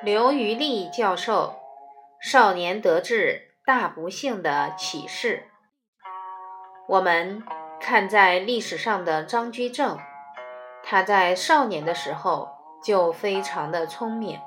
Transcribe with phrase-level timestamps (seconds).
[0.00, 1.58] 刘余力教授
[2.22, 5.48] “少年得志大不幸”的启示。
[6.86, 7.42] 我们
[7.80, 9.98] 看在历史上的张居正，
[10.84, 12.48] 他在少年的时候
[12.84, 14.38] 就非常的聪明，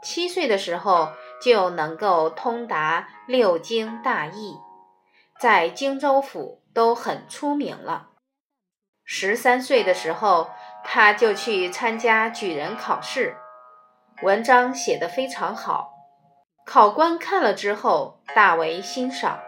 [0.00, 1.08] 七岁的时候
[1.42, 4.56] 就能够通达六经大义，
[5.40, 8.10] 在荆州府都很出名了。
[9.04, 10.50] 十三岁的时候，
[10.84, 13.36] 他就去参加举人考试。
[14.22, 15.94] 文章写得非常好，
[16.64, 19.40] 考官看了之后大为欣赏，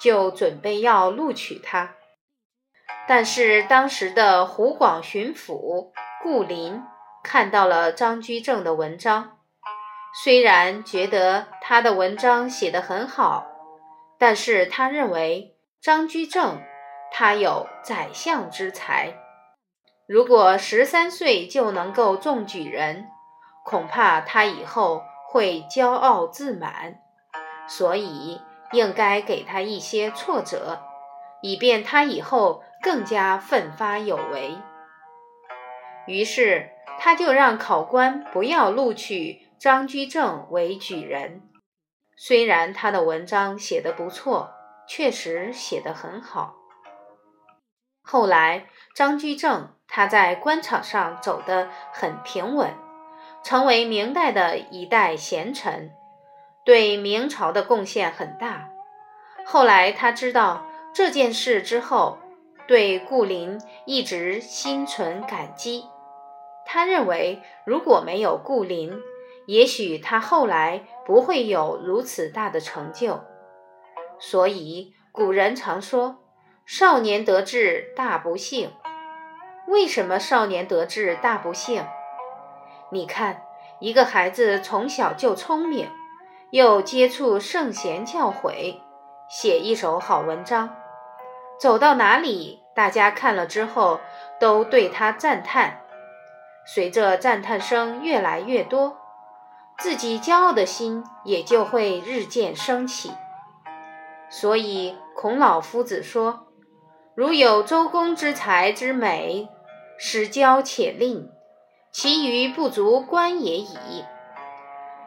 [0.00, 1.94] 就准备要录取他。
[3.06, 6.82] 但是当时的湖广巡抚顾林
[7.22, 9.40] 看到了张居正的文章，
[10.24, 13.46] 虽然觉得他的文章写得很好，
[14.18, 16.62] 但是他认为张居正
[17.12, 19.12] 他有宰相之才，
[20.06, 23.06] 如果十三岁就能够中举人。
[23.68, 27.02] 恐怕他以后会骄傲自满，
[27.68, 28.40] 所以
[28.72, 30.80] 应该给他一些挫折，
[31.42, 34.56] 以便他以后更加奋发有为。
[36.06, 41.42] 于是，他就让考官不要录取张居正为举人。
[42.16, 44.50] 虽然他的文章写得不错，
[44.88, 46.54] 确实写得很好。
[48.02, 52.87] 后来，张居正他在官场上走得很平稳。
[53.48, 55.90] 成为明代的一代贤臣，
[56.66, 58.68] 对明朝的贡献很大。
[59.46, 62.18] 后来他知道这件事之后，
[62.66, 65.86] 对顾林一直心存感激。
[66.66, 69.00] 他认为如果没有顾林，
[69.46, 73.20] 也许他后来不会有如此大的成就。
[74.18, 76.18] 所以古人常说
[76.66, 78.72] ：“少年得志大不幸。”
[79.66, 81.86] 为什么少年得志大不幸？
[82.90, 83.42] 你看，
[83.80, 85.90] 一个孩子从小就聪明，
[86.50, 88.80] 又接触圣贤教诲，
[89.28, 90.74] 写一手好文章，
[91.58, 94.00] 走到哪里，大家看了之后
[94.40, 95.82] 都对他赞叹。
[96.64, 98.96] 随着赞叹声越来越多，
[99.78, 103.12] 自己骄傲的心也就会日渐升起。
[104.30, 106.48] 所以孔老夫子说
[107.14, 109.48] ：“如有周公之才之美，
[109.98, 111.30] 使骄且吝。”
[111.90, 114.04] 其余不足观也已。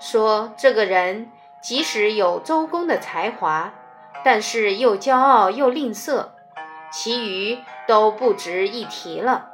[0.00, 1.30] 说这个人
[1.62, 3.74] 即使有周公的才华，
[4.24, 6.28] 但是又骄傲又吝啬，
[6.92, 9.50] 其余都不值一提了。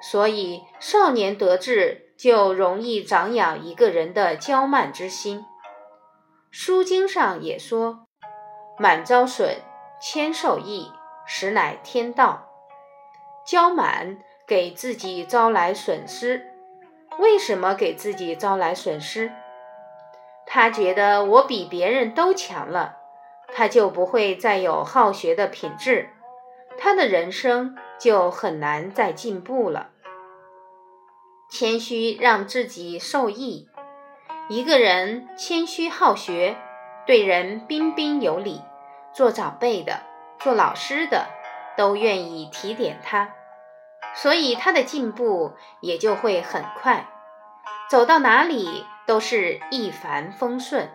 [0.00, 5.40] 所以少年得志，就容易长养一个人的骄慢之心。
[6.50, 8.06] 《书经》上也说
[8.78, 9.56] ：“满招损，
[10.00, 10.90] 谦受益，
[11.26, 12.48] 实乃天道。”
[13.46, 14.18] 骄满。
[14.46, 16.52] 给自己招来损失，
[17.18, 19.32] 为什么给自己招来损失？
[20.46, 22.96] 他觉得我比别人都强了，
[23.54, 26.10] 他就不会再有好学的品质，
[26.76, 29.90] 他的人生就很难再进步了。
[31.50, 33.68] 谦虚让自己受益，
[34.50, 36.56] 一个人谦虚好学，
[37.06, 38.60] 对人彬彬有礼，
[39.14, 40.00] 做长辈的、
[40.38, 41.28] 做老师的
[41.78, 43.32] 都愿意提点他。
[44.14, 47.08] 所以他的进步也就会很快，
[47.90, 50.90] 走到哪里都是一帆风顺。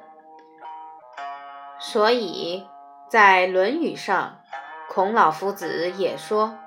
[1.79, 2.65] 所以
[3.09, 4.41] 在《论语》上，
[4.89, 6.57] 孔老夫子也说：“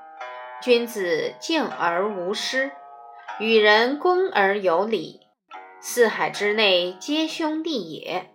[0.63, 2.71] 君子敬而无失，
[3.41, 5.21] 与人恭而有礼，
[5.81, 8.31] 四海之内皆兄弟也。”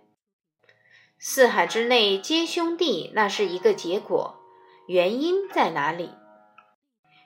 [1.20, 4.36] 四海之内皆兄弟，那是一个结果，
[4.86, 6.10] 原因在哪里？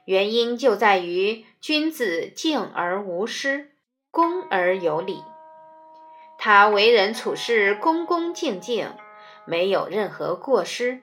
[0.05, 3.71] 原因就在于君子敬而无失，
[4.11, 5.23] 恭而有礼。
[6.39, 8.93] 他为人处事恭恭敬敬，
[9.47, 11.03] 没有任何过失，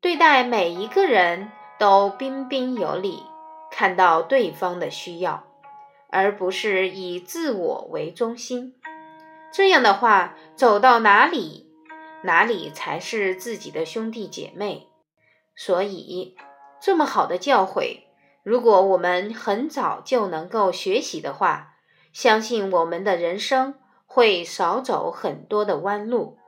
[0.00, 3.22] 对待每一个人都彬彬有礼，
[3.70, 5.44] 看到对方的需要，
[6.10, 8.74] 而不是以自我为中心。
[9.52, 11.70] 这样的话，走到哪里，
[12.24, 14.88] 哪里才是自己的兄弟姐妹。
[15.54, 16.36] 所以，
[16.80, 18.05] 这么好的教诲。
[18.46, 21.74] 如果我们很早就能够学习的话，
[22.12, 23.74] 相信我们的人生
[24.06, 26.38] 会少走很多的弯路。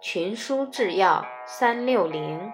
[0.00, 2.50] 群书制药三六零。